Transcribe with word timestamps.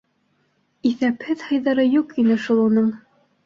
Иҫәпһеҙ 0.93 1.45
һыйҙары 1.51 1.87
юҡ 2.01 2.19
ине 2.25 2.41
шул 2.49 2.67
уның. 2.67 2.93